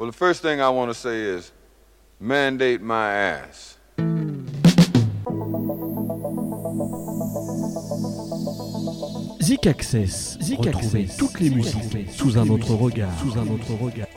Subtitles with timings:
[0.00, 1.52] Well, the first thing I want to say is
[2.18, 3.76] mandate my ass.
[9.42, 10.38] Zik Access.
[10.40, 11.16] Zik Access.
[11.18, 13.10] Toutes les musiques sous un autre regard.
[13.20, 14.08] Sous un autre regard.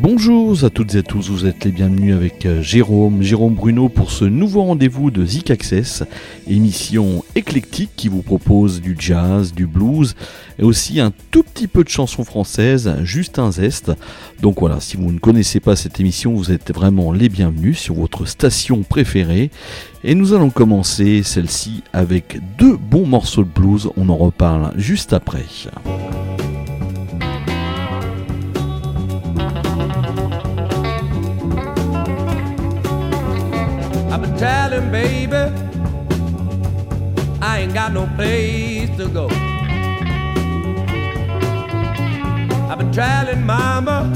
[0.00, 3.88] Bonjour à toutes et à tous, vous êtes les bienvenus avec euh, Jérôme, Jérôme Bruno
[3.88, 6.04] pour ce nouveau rendez-vous de Zik Access,
[6.46, 10.14] émission éclectique qui vous propose du jazz, du blues
[10.58, 13.92] et aussi un tout petit peu de chansons françaises, juste un zeste.
[14.42, 17.94] Donc voilà, si vous ne connaissez pas cette émission, vous êtes vraiment les bienvenus sur
[17.94, 19.50] votre station préférée.
[20.04, 25.12] Et nous allons commencer celle-ci avec deux bons morceaux de blues, on en reparle juste
[25.12, 25.46] après.
[34.36, 35.34] Been telling baby
[37.40, 39.28] I ain't got no place to go.
[42.68, 44.12] I've been telling mama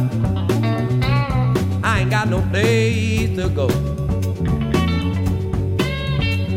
[1.82, 3.68] I ain't got no place to go.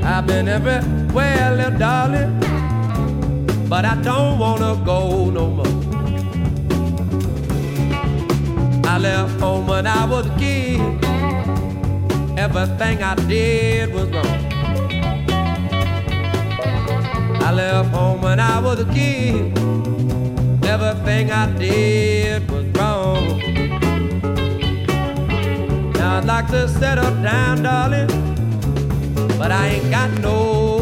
[0.03, 2.37] I've been everywhere, little darling,
[3.69, 5.65] but I don't wanna go no more.
[8.85, 11.12] I left home when I was a kid.
[12.37, 14.25] Everything I did was wrong.
[17.41, 19.57] I left home when I was a kid.
[20.65, 23.39] Everything I did was wrong.
[25.93, 28.07] Now I'd like to settle down, darling,
[29.37, 30.72] but I ain't got no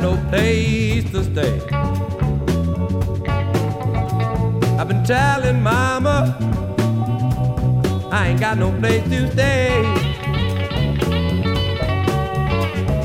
[0.00, 1.60] no place to stay.
[4.78, 6.36] I've been telling mama
[8.10, 9.82] I ain't got no place to stay.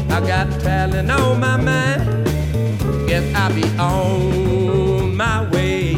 [0.09, 2.27] I got talent on my mind.
[3.07, 5.95] Guess I'll be on my way.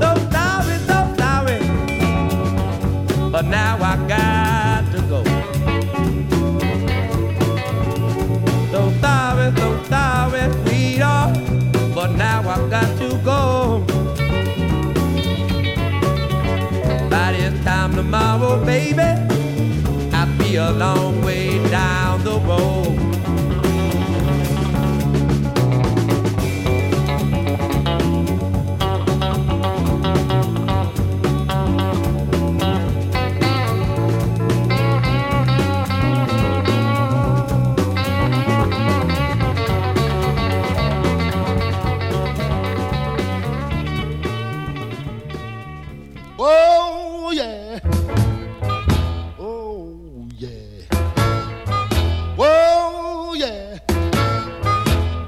[0.00, 1.58] So sorry, so sorry
[3.34, 4.63] but now I got
[12.80, 13.84] got to go.
[17.08, 19.10] By this time tomorrow, baby,
[20.12, 23.13] I'll be a long way down the road.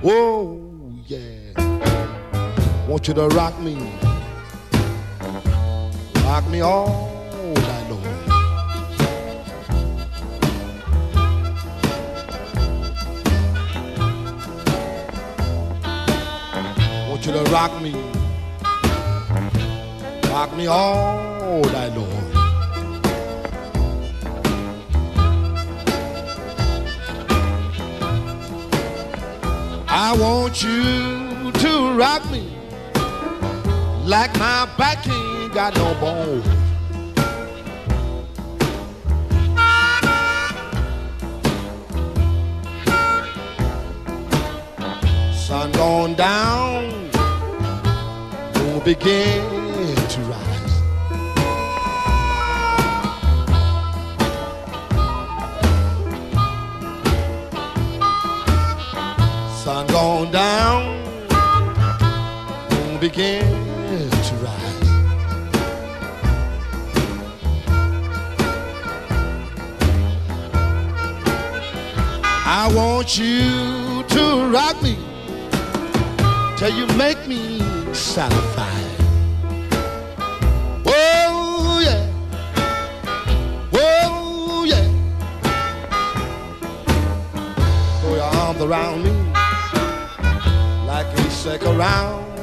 [0.09, 0.61] Oh
[1.09, 1.27] yeah.
[2.87, 3.75] Want you to rock me.
[6.23, 8.05] Rock me all night long.
[17.11, 17.93] Want you to rock me.
[20.31, 22.06] Rock me all night long.
[29.99, 32.55] I want you to rock me
[34.05, 36.43] like my back ain't got no bone.
[45.33, 46.91] Sun gone down,
[48.55, 49.56] moon begin
[73.07, 74.97] want you to rock me
[76.57, 77.61] till you make me
[77.95, 78.97] satisfied.
[80.87, 82.11] Oh yeah,
[83.75, 84.89] oh yeah.
[88.01, 89.13] Throw your arms around me
[90.85, 92.36] like a sick around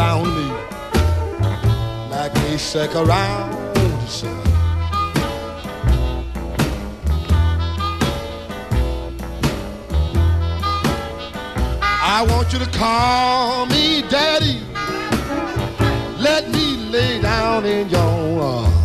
[0.00, 0.48] around me
[2.10, 4.40] like a sick around the sun.
[11.82, 14.58] I want you to call me daddy.
[16.18, 18.76] Let me lay down in your arms.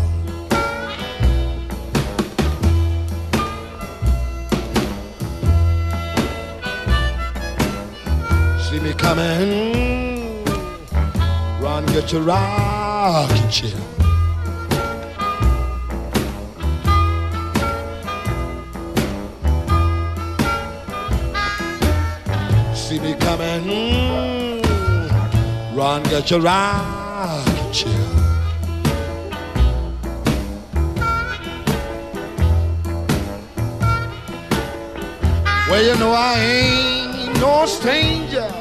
[8.69, 9.74] See me coming,
[12.01, 13.69] get your rocking chair.
[22.75, 24.61] See me coming, mm,
[25.73, 27.93] run, get your rocking chair.
[35.69, 38.51] Well, you know I ain't no stranger.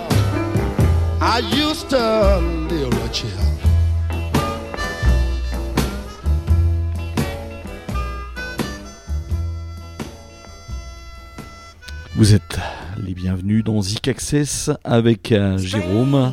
[1.21, 2.54] I used to
[12.17, 12.61] Vous êtes
[13.05, 16.33] les bienvenus dans Zik Access avec euh, Jérôme.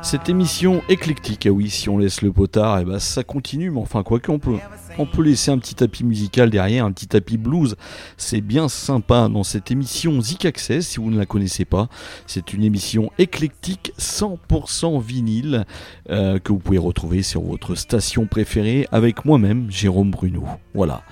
[0.00, 3.80] Cette émission éclectique, ah oui, si on laisse le potard, et ben ça continue, mais
[3.80, 4.56] enfin quoi qu'on peut,
[4.96, 7.76] on peut laisser un petit tapis musical derrière, un petit tapis blues.
[8.16, 11.88] C'est bien sympa dans cette émission Zik Access, si vous ne la connaissez pas.
[12.26, 15.66] C'est une émission éclectique 100% vinyle
[16.08, 20.44] euh, que vous pouvez retrouver sur votre station préférée avec moi-même, Jérôme Bruno.
[20.72, 21.02] Voilà.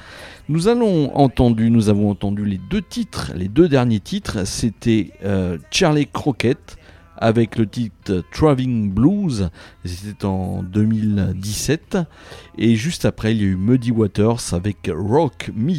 [0.48, 6.75] Nous avons entendu les deux titres, les deux derniers titres, c'était euh, Charlie Crockett
[7.18, 9.50] avec le titre Traveling Blues,
[9.84, 11.98] c'était en 2017,
[12.58, 15.76] et juste après il y a eu Muddy Waters avec Rock Me,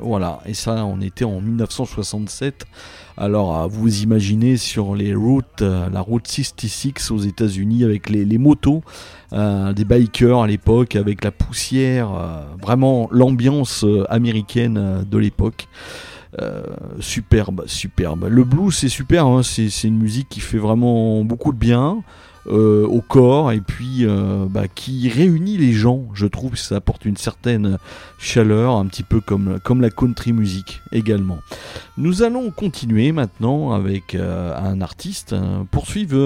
[0.00, 2.66] voilà, et ça on était en 1967.
[3.16, 8.82] Alors vous imaginez sur les routes, euh, la route 66 aux États-Unis avec les, motos,
[9.32, 15.68] euh, des bikers à l'époque avec la poussière, euh, vraiment l'ambiance américaine de l'époque.
[16.40, 16.62] Euh,
[16.98, 18.26] superbe, superbe.
[18.28, 22.02] Le blues c'est super, hein, c'est une musique qui fait vraiment beaucoup de bien
[22.48, 26.06] euh, au corps et puis euh, bah, qui réunit les gens.
[26.12, 27.78] Je trouve ça apporte une certaine
[28.18, 31.38] chaleur, un petit peu comme, la country music également.
[31.98, 35.36] Nous allons continuer maintenant avec un artiste,
[35.70, 36.16] poursuivre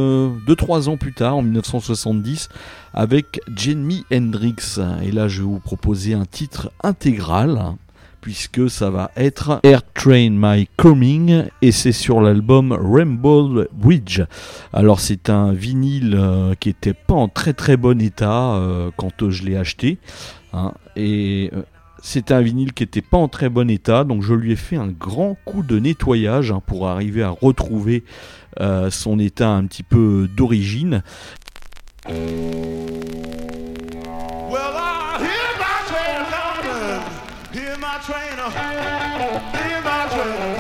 [0.47, 2.49] 2-3 ans plus tard, en 1970,
[2.95, 4.79] avec Jimi Hendrix.
[5.03, 7.75] Et là, je vais vous proposer un titre intégral
[8.21, 14.23] puisque ça va être Air Train My Coming et c'est sur l'album Rainbow Bridge.
[14.73, 19.23] Alors c'est un vinyle euh, qui était pas en très très bon état euh, quand
[19.23, 19.99] euh, je l'ai acheté
[20.53, 21.63] hein, et euh,
[22.03, 24.77] c'était un vinyle qui était pas en très bon état donc je lui ai fait
[24.77, 28.05] un grand coup de nettoyage hein, pour arriver à retrouver
[28.91, 31.05] son état un petit peu d'origine.
[38.55, 40.55] My train.
[40.55, 40.58] uh,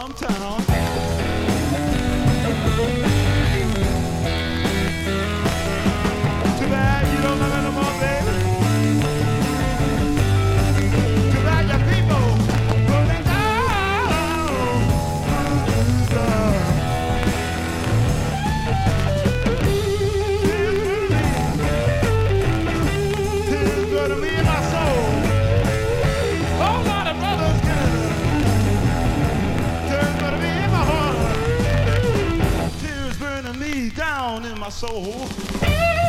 [0.00, 0.39] sometimes.
[34.70, 35.99] Down in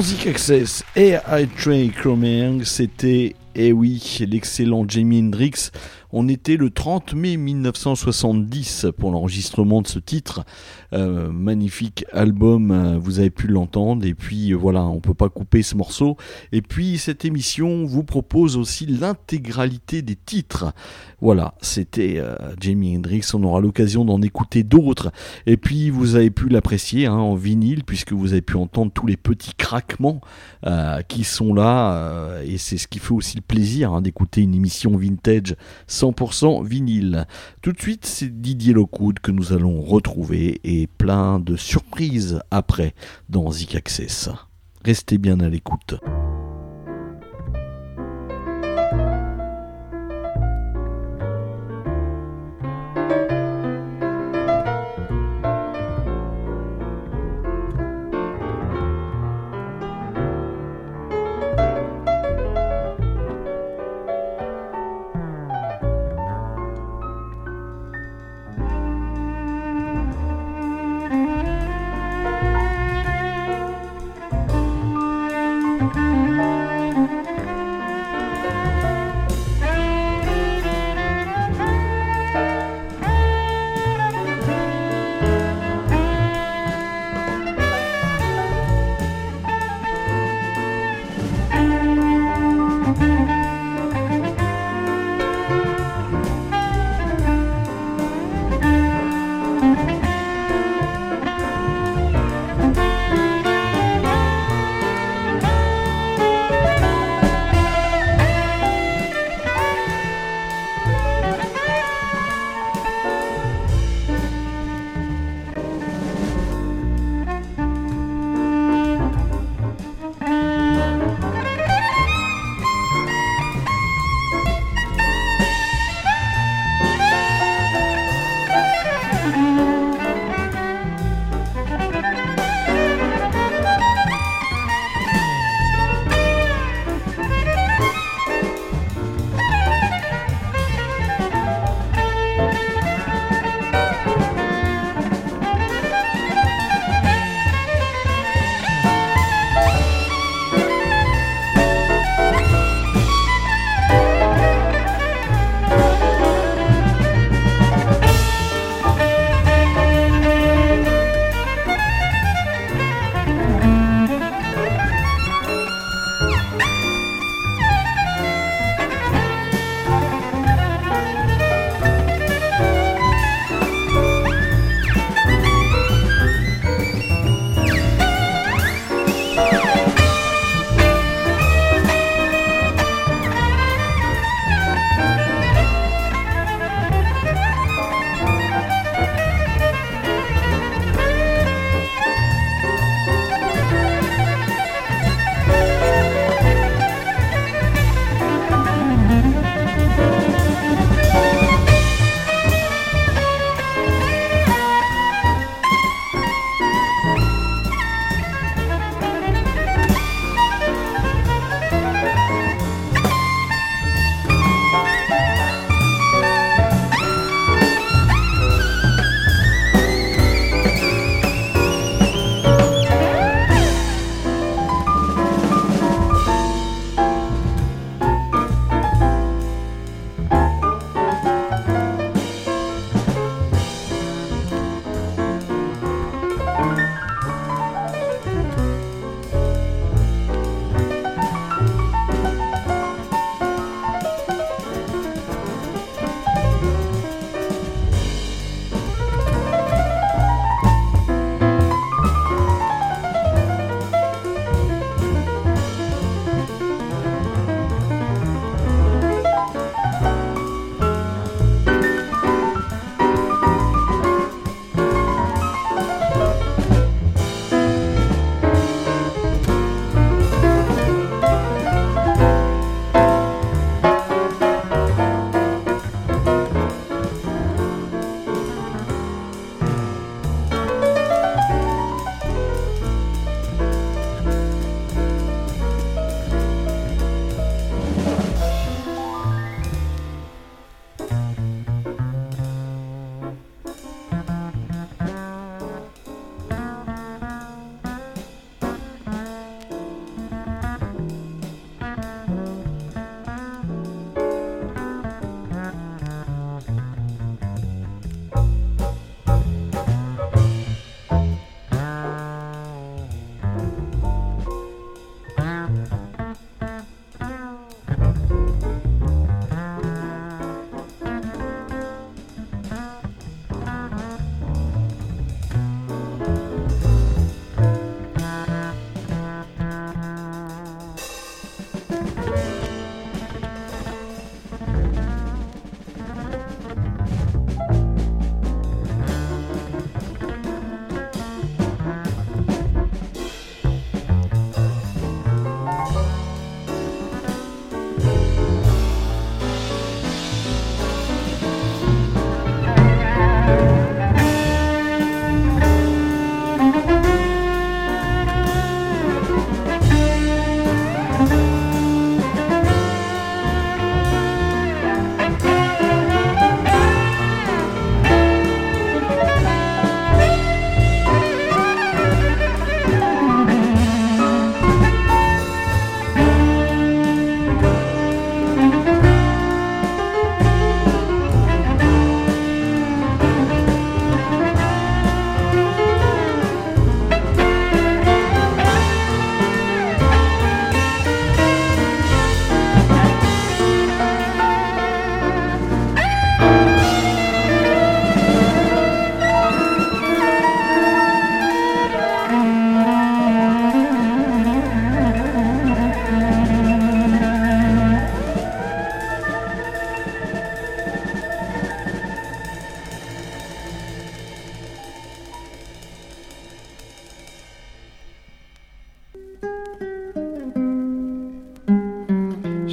[0.00, 1.48] Zik Access et I
[1.90, 5.70] Cromeang, c'était, eh oui, l'excellent Jamie Hendrix.
[6.10, 10.42] On était le 30 mai 1970 pour l'enregistrement de ce titre.
[10.94, 14.06] Euh, magnifique album, euh, vous avez pu l'entendre.
[14.06, 16.16] Et puis euh, voilà, on peut pas couper ce morceau.
[16.50, 20.72] Et puis cette émission vous propose aussi l'intégralité des titres.
[21.20, 22.22] Voilà, c'était
[22.60, 23.28] Jamie Hendrix.
[23.34, 25.10] On aura l'occasion d'en écouter d'autres.
[25.46, 29.06] Et puis vous avez pu l'apprécier hein, en vinyle puisque vous avez pu entendre tous
[29.06, 30.20] les petits craquements
[31.08, 32.40] qui sont là.
[32.44, 35.56] et c'est ce qui fait aussi le plaisir hein, d'écouter une émission vintage
[35.98, 37.26] 100% vinyle.
[37.60, 42.94] Tout de suite, c'est Didier Lockwood que nous allons retrouver et plein de surprises après
[43.28, 44.28] dans Zik Access.
[44.84, 45.96] Restez bien à l'écoute.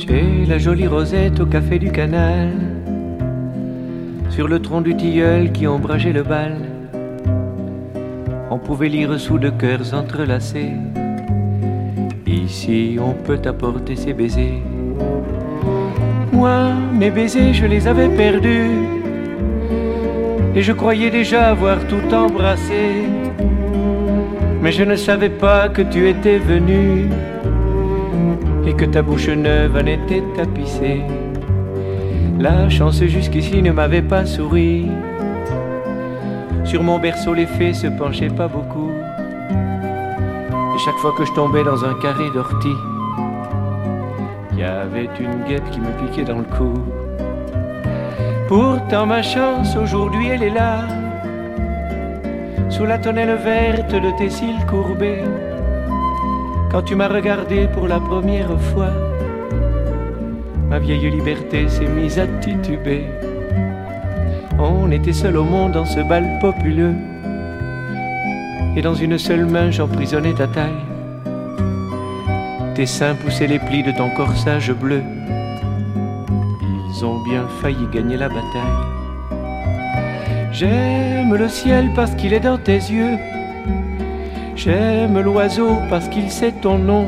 [0.08, 2.52] Chez la jolie Rosette au café du canal,
[4.30, 6.58] sur le tronc du tilleul qui ombrageait le bal,
[8.52, 10.74] on pouvait lire sous de cœurs entrelacés.
[12.28, 14.62] Ici on peut apporter ses baisers.
[16.32, 18.86] Moi, mes baisers, je les avais perdus.
[20.56, 23.04] Et je croyais déjà avoir tout embrassé.
[24.62, 27.10] Mais je ne savais pas que tu étais venu
[28.65, 31.01] et que ta bouche neuve en était tapissée.
[32.39, 34.88] La chance jusqu'ici ne m'avait pas souri.
[36.63, 38.91] Sur mon berceau, les fées se penchaient pas beaucoup.
[40.75, 42.67] Et chaque fois que je tombais dans un carré d'ortie,
[44.51, 46.73] il y avait une guêpe qui me piquait dans le cou.
[48.47, 50.82] Pourtant, ma chance aujourd'hui, elle est là.
[52.69, 55.23] Sous la tonnelle verte de tes cils courbés
[56.75, 58.91] quand tu m'as regardé pour la première fois,
[60.67, 63.05] ma vieille liberté s'est mise à tituber.
[64.59, 66.95] On était seul au monde dans ce bal populeux,
[68.75, 70.83] et dans une seule main j'emprisonnais ta taille.
[72.75, 75.01] Tes seins poussaient les plis de ton corsage bleu.
[76.89, 78.85] Ils ont bien failli gagner la bataille.
[80.51, 83.17] J'aime le ciel parce qu'il est dans tes yeux.
[84.65, 87.06] J'aime l'oiseau parce qu'il sait ton nom.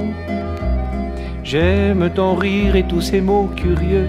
[1.43, 4.05] J'aime ton rire et tous ces mots curieux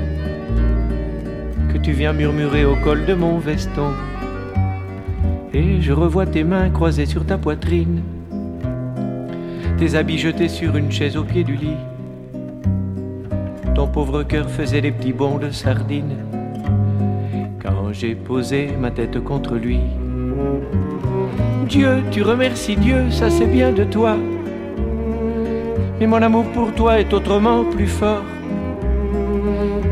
[1.73, 3.95] que tu viens murmurer au col de mon veston.
[5.55, 8.03] Et je revois tes mains croisées sur ta poitrine,
[9.79, 11.79] tes habits jetés sur une chaise au pied du lit.
[13.75, 16.17] Ton pauvre cœur faisait des petits bonds de sardine
[17.63, 19.81] quand j'ai posé ma tête contre lui.
[21.69, 24.17] Dieu, tu remercies Dieu, ça c'est bien de toi.
[26.01, 28.25] Mais mon amour pour toi est autrement plus fort.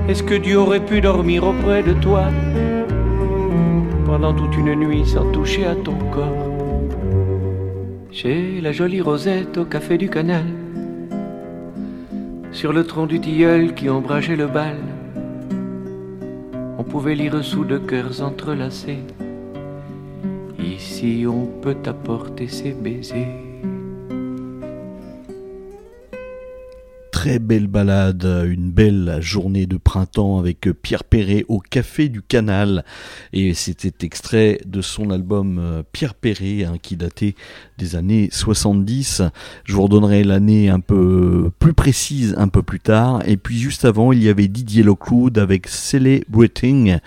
[0.09, 2.25] Est-ce que Dieu aurait pu dormir auprès de toi
[4.07, 6.49] pendant toute une nuit sans toucher à ton corps?
[8.11, 10.47] Chez la jolie Rosette au café du canal,
[12.53, 14.79] sur le tronc du tilleul qui ombrageait le bal,
[16.79, 19.03] on pouvait lire sous de cœurs entrelacés.
[20.97, 23.46] Ici on peut apporter ses baisers.
[27.27, 32.85] Très belle balade, une belle journée de printemps avec Pierre Perret au Café du Canal.
[33.33, 37.35] Et c'était extrait de son album euh, Pierre Perret hein, qui datait
[37.79, 39.23] des années 70.
[39.65, 43.23] Je vous redonnerai l'année un peu plus précise un peu plus tard.
[43.27, 46.99] Et puis juste avant, il y avait Didier Lockwood avec Celebrating.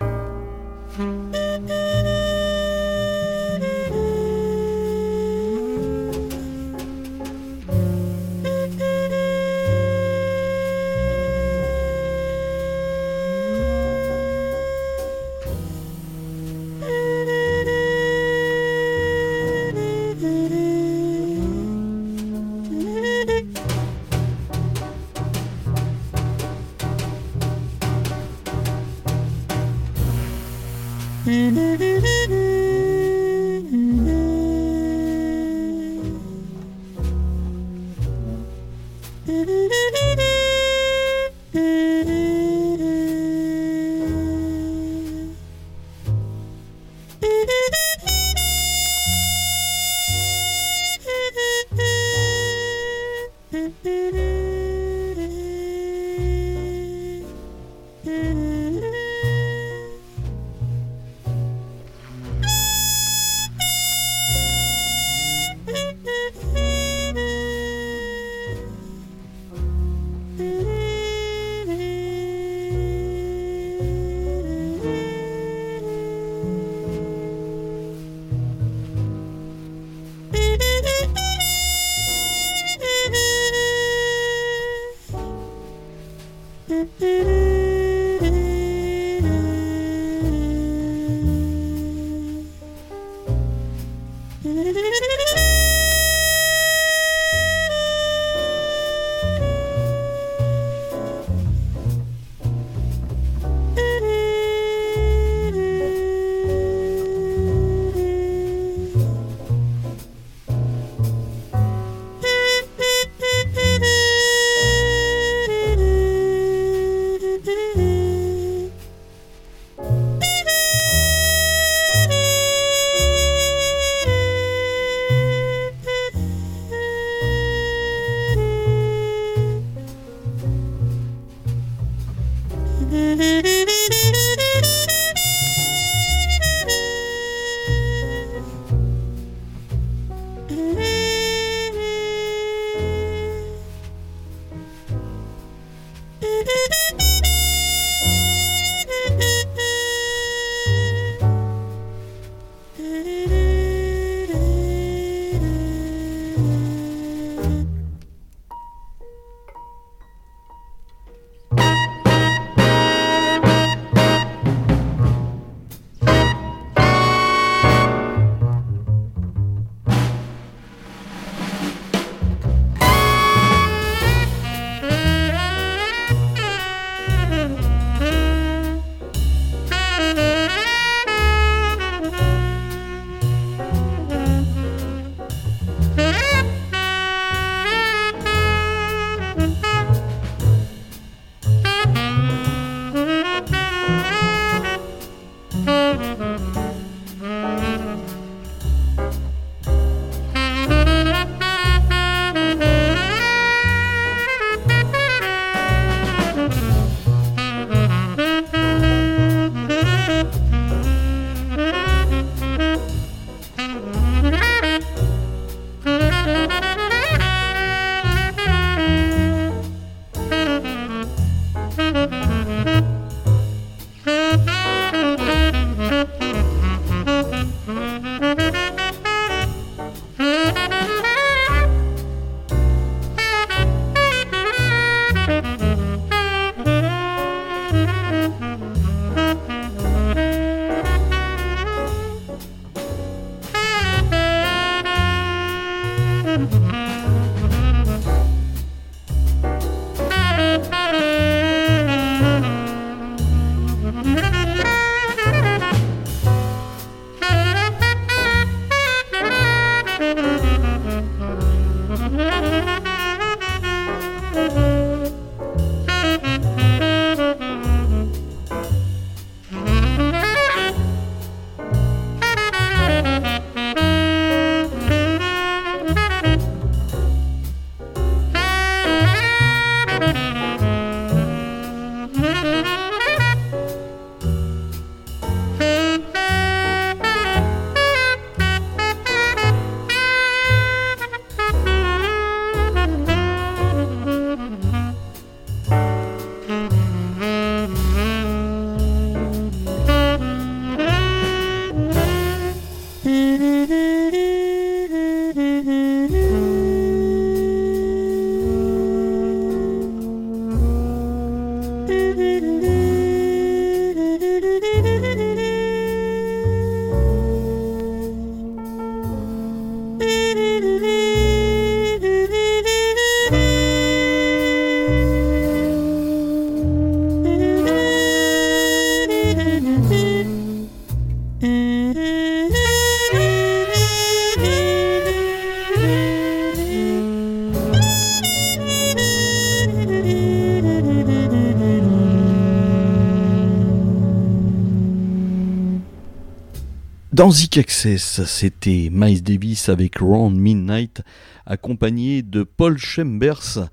[347.15, 351.03] Dans Zik Access, c'était Miles Davis avec Round Midnight,
[351.47, 353.71] accompagné de Paul Chambers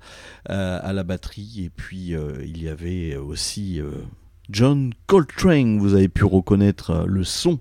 [0.48, 4.04] euh, à la batterie, et puis euh, il y avait aussi euh,
[4.48, 5.80] John Coltrane.
[5.80, 7.58] Vous avez pu reconnaître le son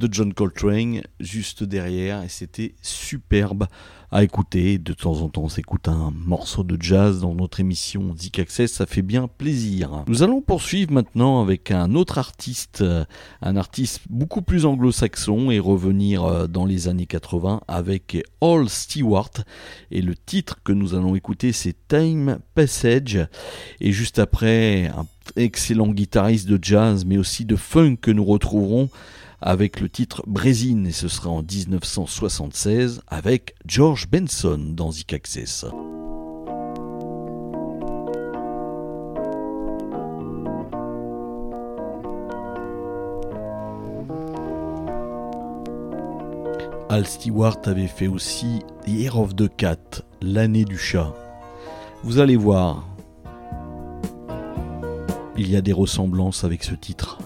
[0.00, 3.66] de John Coltrane juste derrière, et c'était superbe
[4.10, 4.78] à écouter.
[4.78, 8.72] De temps en temps, on s'écoute un morceau de jazz dans notre émission Zik Access,
[8.72, 10.04] ça fait bien plaisir.
[10.08, 12.82] Nous allons poursuivre maintenant avec un autre artiste,
[13.42, 19.30] un artiste beaucoup plus anglo-saxon et revenir euh, dans les années 80 avec All Stewart.
[19.90, 23.18] Et le titre que nous allons écouter, c'est Time Passage.
[23.80, 28.88] Et juste après, un excellent guitariste de jazz, mais aussi de funk que nous retrouverons
[29.42, 35.64] avec le titre Brésine et ce sera en 1976 avec George Benson dans Access.
[46.90, 51.14] Al Stewart avait fait aussi Year of the Cat, l'année du chat.
[52.02, 52.88] Vous allez voir,
[55.36, 57.18] il y a des ressemblances avec ce titre.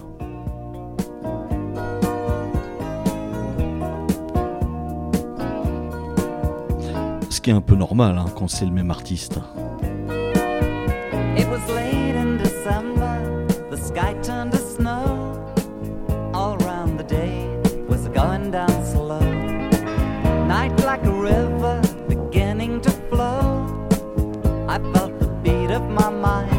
[7.41, 9.39] Qui est un peu normal hein, quand c'est le même artiste.
[11.37, 13.45] It was late in December,
[13.95, 15.39] sky turned to snow.
[16.33, 17.47] All around the day
[17.87, 19.19] was going down slow.
[20.47, 23.65] Night like a river beginning to flow.
[24.67, 26.54] I felt the beat of my mind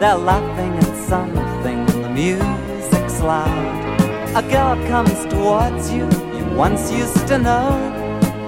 [0.00, 4.00] They're laughing at something, the music's loud.
[4.34, 7.68] A girl comes towards you, you once used to know.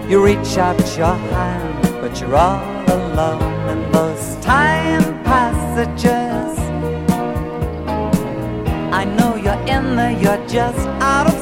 [0.09, 6.59] You reach out your hand, but you're all alone in those time passages.
[8.91, 11.42] I know you're in there, you're just out of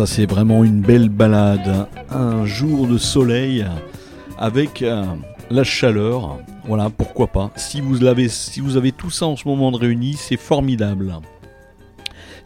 [0.00, 1.86] ça c'est vraiment une belle balade.
[2.08, 3.66] Un jour de soleil
[4.38, 5.04] avec euh,
[5.50, 6.38] la chaleur.
[6.64, 7.50] Voilà, pourquoi pas.
[7.56, 11.12] Si vous, l'avez, si avez tout ça en ce moment de réuni, c'est formidable.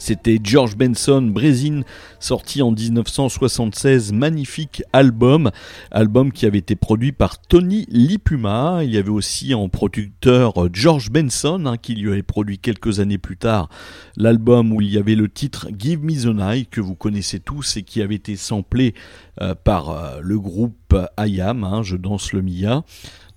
[0.05, 1.83] C'était George Benson, Brésil,
[2.21, 5.51] sorti en 1976, magnifique album,
[5.91, 8.81] album qui avait été produit par Tony Lipuma.
[8.85, 13.17] Il y avait aussi en producteur George Benson, hein, qui lui avait produit quelques années
[13.17, 13.71] plus tard
[14.17, 17.79] l'album où il y avait le titre Give Me the Night, que vous connaissez tous
[17.79, 18.95] et qui avait été samplé
[19.41, 22.85] euh, par euh, le groupe IAM, hein, Je danse le Mia.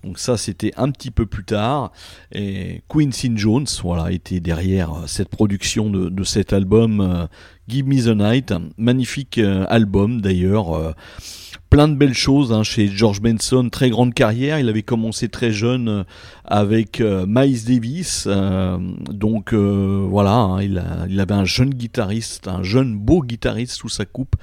[0.04, 1.90] Donc ça, c'était un petit peu plus tard.
[2.32, 7.26] Et Quincy Jones, voilà, était derrière euh, cette production de, cet album euh,
[7.66, 8.54] Give Me the Night.
[8.76, 10.94] Magnifique euh, album d'ailleurs.
[11.68, 14.60] plein de belles choses hein, chez George Benson, très grande carrière.
[14.60, 16.04] Il avait commencé très jeune
[16.44, 18.28] avec Miles Davis.
[19.10, 24.04] donc voilà, hein, il, il avait un jeune guitariste, un jeune beau guitariste sous sa
[24.04, 24.36] coupe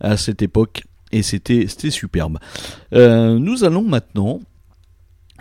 [0.00, 0.82] à cette époque.
[1.12, 2.38] Et c'était superbe.
[2.92, 4.40] nous allons maintenant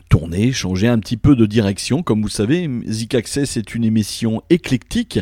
[0.10, 2.04] tourner, changer un petit peu de direction.
[2.04, 5.20] Comme vous savez, Zik Access est une émission éclectique.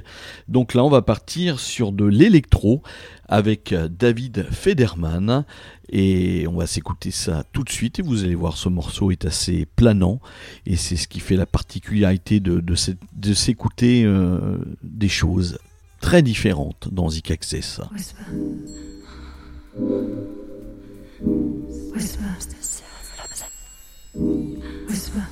[0.47, 2.83] Donc là, on va partir sur de l'électro
[3.27, 5.45] avec David Federman.
[5.89, 7.99] Et on va s'écouter ça tout de suite.
[7.99, 10.19] Et vous allez voir, ce morceau est assez planant.
[10.65, 15.59] Et c'est ce qui fait la particularité de, de, s'écouter euh, des choses
[16.01, 17.81] très différentes dans Zik Access.
[24.15, 25.27] Whisper.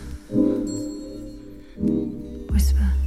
[2.51, 3.02] Whisper.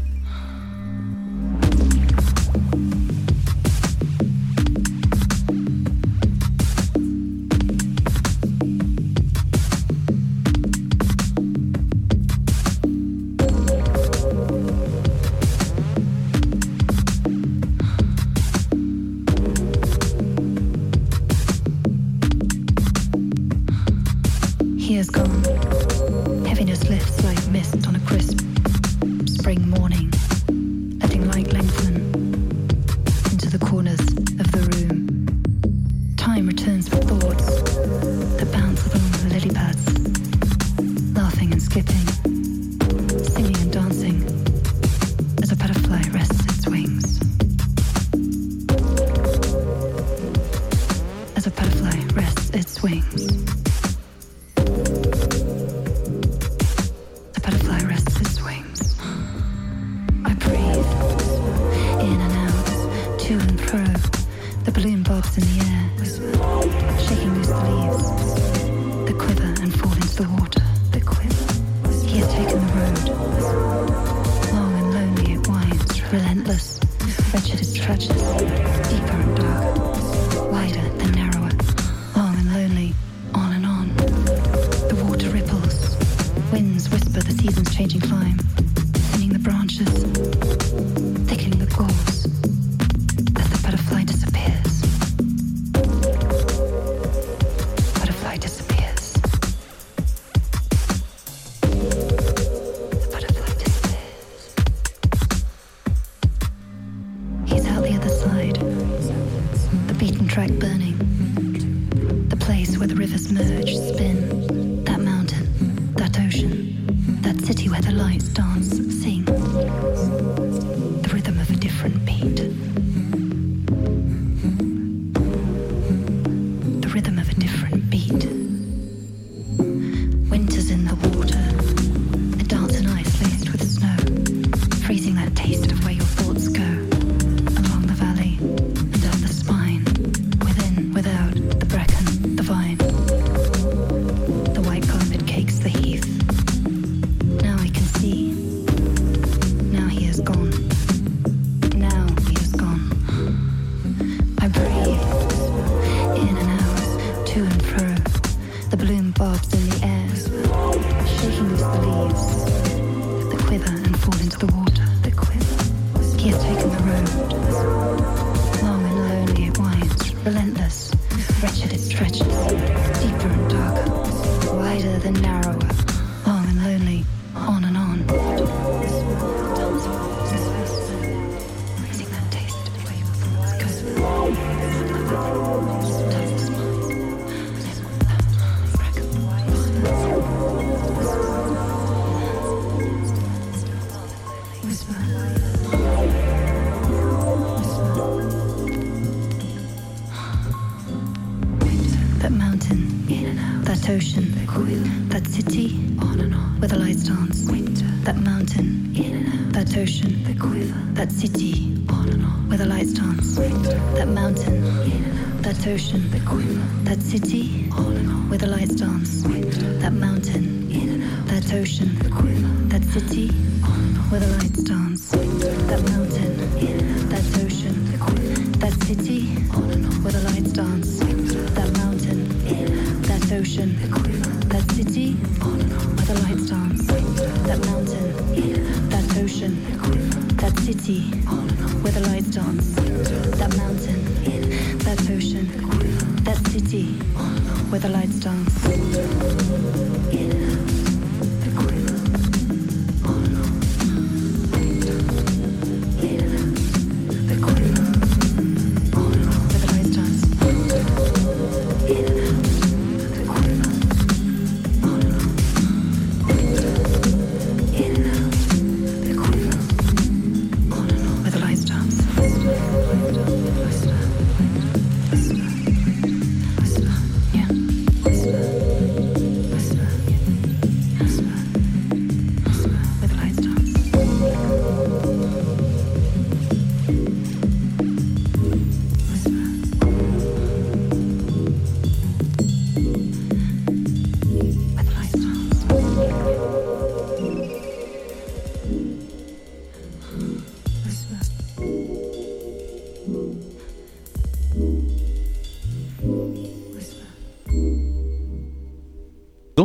[215.87, 216.26] question that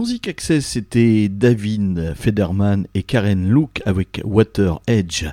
[0.02, 5.28] Dans Zik Access, c'était David Federman et Karen Luke avec Water Edge.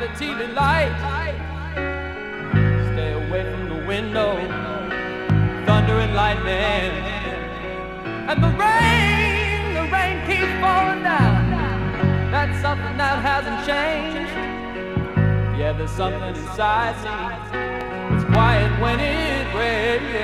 [0.00, 0.92] The TV light.
[2.92, 4.36] Stay away from the window,
[5.64, 6.92] thunder and lightning.
[8.28, 12.30] And the rain, the rain keeps falling down.
[12.30, 14.32] That's something that hasn't changed.
[15.58, 18.16] Yeah, there's something inside me.
[18.16, 20.15] It's quiet when it rains.